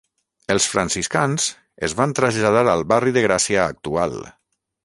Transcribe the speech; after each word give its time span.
Els 0.53 0.63
franciscans 0.71 1.45
es 1.89 1.95
van 2.01 2.17
traslladar 2.21 2.65
al 2.75 2.85
barri 2.95 3.17
de 3.19 3.27
Gràcia 3.29 3.63
actual. 3.75 4.19